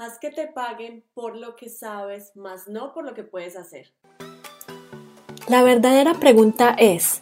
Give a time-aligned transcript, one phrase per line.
[0.00, 3.92] Haz que te paguen por lo que sabes, más no por lo que puedes hacer.
[5.48, 7.18] La verdadera pregunta es,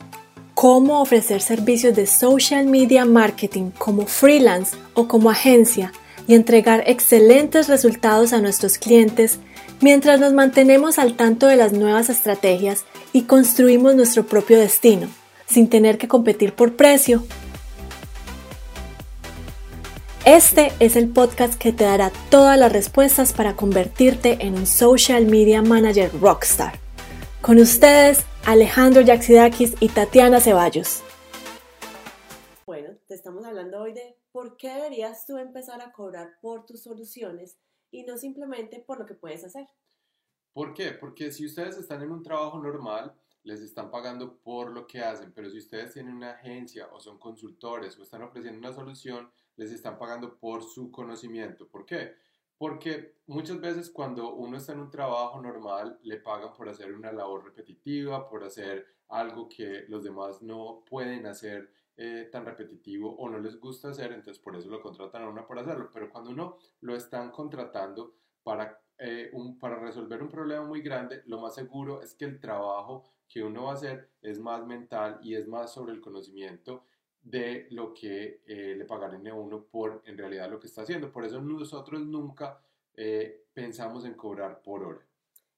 [0.52, 5.90] ¿cómo ofrecer servicios de social media marketing como freelance o como agencia
[6.28, 9.38] y entregar excelentes resultados a nuestros clientes
[9.80, 12.84] mientras nos mantenemos al tanto de las nuevas estrategias
[13.14, 15.08] y construimos nuestro propio destino,
[15.46, 17.22] sin tener que competir por precio
[20.26, 25.24] este es el podcast que te dará todas las respuestas para convertirte en un social
[25.24, 26.80] media manager rockstar.
[27.40, 31.04] Con ustedes, Alejandro Yaxidakis y Tatiana Ceballos.
[32.66, 36.82] Bueno, te estamos hablando hoy de por qué deberías tú empezar a cobrar por tus
[36.82, 37.56] soluciones
[37.92, 39.68] y no simplemente por lo que puedes hacer.
[40.52, 40.90] ¿Por qué?
[40.90, 43.14] Porque si ustedes están en un trabajo normal,
[43.46, 47.16] les están pagando por lo que hacen, pero si ustedes tienen una agencia o son
[47.16, 51.68] consultores o están ofreciendo una solución, les están pagando por su conocimiento.
[51.68, 52.16] ¿Por qué?
[52.58, 57.12] Porque muchas veces cuando uno está en un trabajo normal, le pagan por hacer una
[57.12, 63.28] labor repetitiva, por hacer algo que los demás no pueden hacer eh, tan repetitivo o
[63.28, 65.88] no les gusta hacer, entonces por eso lo contratan a uno por hacerlo.
[65.92, 71.22] Pero cuando uno lo están contratando para, eh, un, para resolver un problema muy grande,
[71.26, 75.18] lo más seguro es que el trabajo que uno va a hacer es más mental
[75.22, 76.84] y es más sobre el conocimiento
[77.22, 81.12] de lo que eh, le pagarán a uno por en realidad lo que está haciendo.
[81.12, 82.60] Por eso nosotros nunca
[82.94, 85.06] eh, pensamos en cobrar por hora.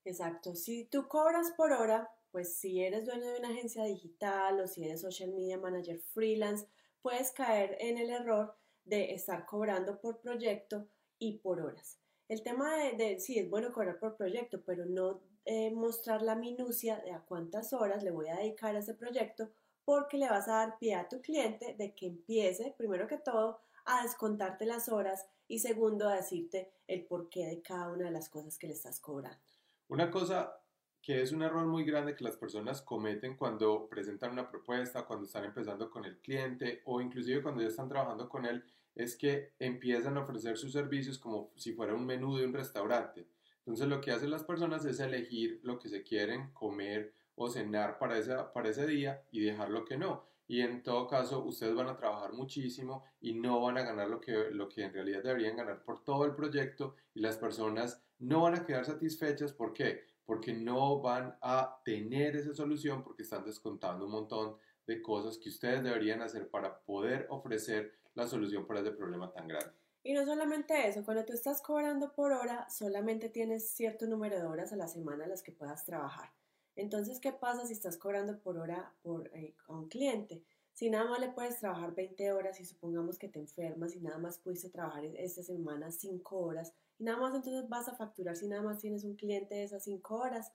[0.05, 0.55] Exacto.
[0.55, 4.85] Si tú cobras por hora, pues si eres dueño de una agencia digital o si
[4.85, 6.67] eres social media manager freelance,
[7.03, 12.01] puedes caer en el error de estar cobrando por proyecto y por horas.
[12.29, 17.01] El tema de, de es bueno cobrar por proyecto, pero no eh, mostrar la minucia
[17.01, 19.51] de a cuántas horas le voy a dedicar a ese proyecto
[19.87, 23.61] porque le vas a dar pie a tu cliente de que empiece, primero que todo,
[23.87, 28.29] a descontarte las horas y segundo, a decirte el porqué de cada una de las
[28.29, 29.41] cosas que le estás cobrando.
[29.89, 30.61] Una cosa
[31.09, 35.25] que es un error muy grande que las personas cometen cuando presentan una propuesta, cuando
[35.25, 38.63] están empezando con el cliente o inclusive cuando ya están trabajando con él,
[38.95, 43.27] es que empiezan a ofrecer sus servicios como si fuera un menú de un restaurante.
[43.61, 47.99] Entonces lo que hacen las personas es elegir lo que se quieren comer o cenar
[47.99, 50.27] para ese, para ese día y dejar lo que no.
[50.47, 54.21] Y en todo caso, ustedes van a trabajar muchísimo y no van a ganar lo
[54.21, 58.43] que, lo que en realidad deberían ganar por todo el proyecto y las personas no
[58.43, 59.55] van a quedar satisfechas.
[59.55, 60.18] ¿Por qué?
[60.29, 65.49] Porque no van a tener esa solución porque están descontando un montón de cosas que
[65.49, 69.73] ustedes deberían hacer para poder ofrecer la solución para ese problema tan grande.
[70.03, 74.45] Y no solamente eso, cuando tú estás cobrando por hora, solamente tienes cierto número de
[74.45, 76.29] horas a la semana en las que puedas trabajar.
[76.77, 80.45] Entonces, ¿qué pasa si estás cobrando por hora por, eh, a un cliente?
[80.79, 84.17] Si nada más le puedes trabajar 20 horas y supongamos que te enfermas y nada
[84.19, 88.37] más pudiste trabajar e-, esta semana 5 horas y nada más entonces vas a facturar
[88.37, 90.53] si nada más tienes un cliente de esas 5 horas.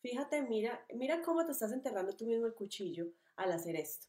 [0.00, 4.06] Fíjate, mira, mira cómo te estás enterrando tú mismo el cuchillo al hacer esto.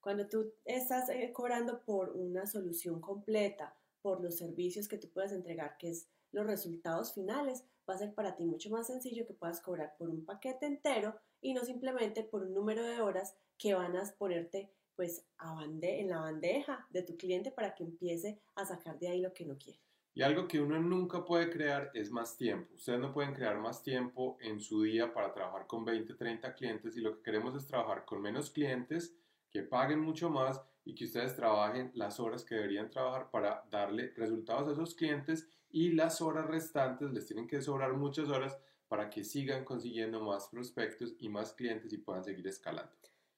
[0.00, 5.32] Cuando tú estás eh, cobrando por una solución completa, por los servicios que tú puedes
[5.32, 9.34] entregar, que es los resultados finales, va a ser para ti mucho más sencillo que
[9.34, 13.74] puedas cobrar por un paquete entero y no simplemente por un número de horas que
[13.74, 18.64] van a ponerte pues a en la bandeja de tu cliente para que empiece a
[18.64, 19.80] sacar de ahí lo que no quiere.
[20.14, 22.74] Y algo que uno nunca puede crear es más tiempo.
[22.74, 26.96] Ustedes no pueden crear más tiempo en su día para trabajar con 20, 30 clientes
[26.96, 29.16] y lo que queremos es trabajar con menos clientes
[29.50, 34.12] que paguen mucho más y que ustedes trabajen las horas que deberían trabajar para darle
[34.16, 39.08] resultados a esos clientes y las horas restantes les tienen que sobrar muchas horas para
[39.08, 42.92] que sigan consiguiendo más prospectos y más clientes y puedan seguir escalando.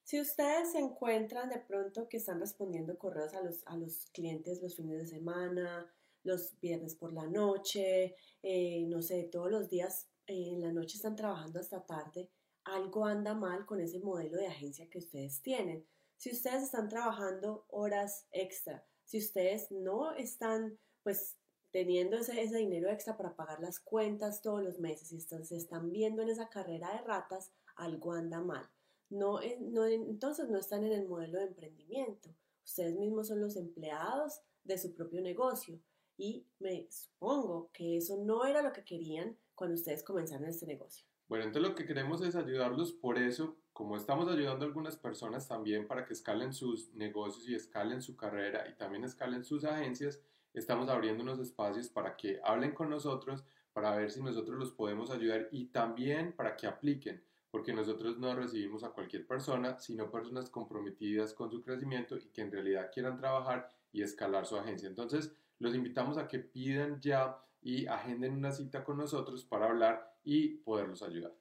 [0.04, 4.62] Si ustedes se encuentran de pronto que están respondiendo correos a los, a los clientes
[4.62, 5.91] los fines de semana,
[6.25, 10.97] los viernes por la noche, eh, no sé, todos los días eh, en la noche
[10.97, 12.28] están trabajando hasta tarde,
[12.65, 15.87] algo anda mal con ese modelo de agencia que ustedes tienen.
[16.19, 21.36] Si ustedes están trabajando horas extra, si ustedes no están pues
[21.71, 25.57] teniendo ese, ese, dinero extra para pagar las cuentas todos los meses y están, se
[25.57, 28.71] están viendo en esa carrera de ratas, algo anda mal.
[29.10, 32.30] No, eh, no, entonces no están en el modelo de emprendimiento.
[32.65, 35.78] Ustedes mismos son los empleados de su propio negocio
[36.16, 41.06] y me supongo que eso no era lo que querían cuando ustedes comenzaron este negocio.
[41.28, 45.48] Bueno, entonces lo que queremos es ayudarlos, por eso, como estamos ayudando a algunas personas
[45.48, 50.21] también para que escalen sus negocios y escalen su carrera y también escalen sus agencias,
[50.53, 53.42] estamos abriendo unos espacios para que hablen con nosotros,
[53.72, 57.24] para ver si nosotros los podemos ayudar y también para que apliquen,
[57.54, 62.41] porque nosotros no recibimos a cualquier persona, sino personas comprometidas con su crecimiento y que
[62.41, 64.89] en realidad quieran trabajar y escalar su agencia.
[64.89, 65.30] Entonces,
[65.60, 70.56] los invitamos a que pidan ya y agenden una cita con nosotros para hablar y
[70.65, 71.33] poderlos ayudar.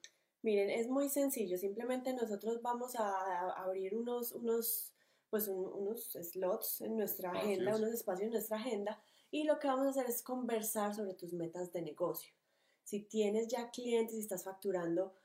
[0.43, 4.93] Miren, es muy sencillo, simplemente nosotros vamos a abrir unos, unos,
[5.31, 9.01] pues unos slots en nuestra agenda, unos espacios en nuestra agenda
[9.31, 12.35] y lo que vamos a hacer es conversar sobre tus metas de negocio.
[12.83, 15.15] Si tienes ya clientes y estás facturando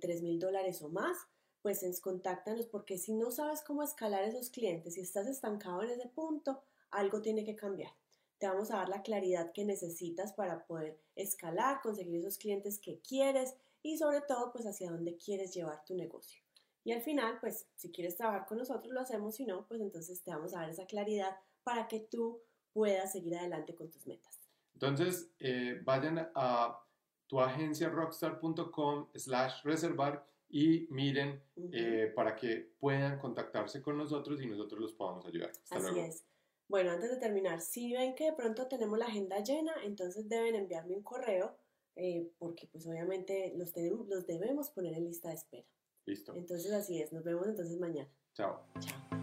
[0.00, 1.16] 3 mil dólares o más,
[1.62, 6.08] pues contáctanos porque si no sabes cómo escalar esos clientes, si estás estancado en ese
[6.08, 7.92] punto, algo tiene que cambiar.
[8.38, 13.00] Te vamos a dar la claridad que necesitas para poder escalar, conseguir esos clientes que
[13.00, 16.40] quieres y sobre todo pues hacia dónde quieres llevar tu negocio.
[16.84, 20.22] Y al final, pues si quieres trabajar con nosotros lo hacemos, si no, pues entonces
[20.22, 22.40] te vamos a dar esa claridad para que tú
[22.72, 24.40] puedas seguir adelante con tus metas.
[24.72, 26.80] Entonces, eh, vayan a
[27.28, 31.40] tu agencia rockstar.com slash reservar y miren
[31.72, 35.52] eh, para que puedan contactarse con nosotros y nosotros los podamos ayudar.
[35.70, 36.24] Así es.
[36.68, 40.54] Bueno, antes de terminar, si ven que de pronto tenemos la agenda llena, entonces deben
[40.54, 41.56] enviarme un correo
[41.96, 45.66] eh, porque pues obviamente los, tenemos, los debemos poner en lista de espera.
[46.06, 46.34] Listo.
[46.34, 48.10] Entonces así es, nos vemos entonces mañana.
[48.34, 48.64] Chao.
[48.80, 49.17] Chao.